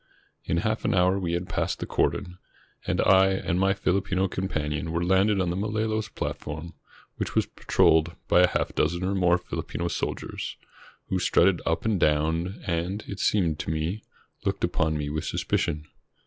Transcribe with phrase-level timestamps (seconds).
[0.45, 2.39] In half an hour we had passed the cordon,
[2.87, 6.73] and I and my FiUpino companion were landed on the Malolos plat form,
[7.17, 10.55] which was patrolled by a half dozen or more Fihpino soldiers,
[11.09, 14.01] who strutted up and down, and, it seemed to me,
[14.43, 15.85] looked upon me with suspicion.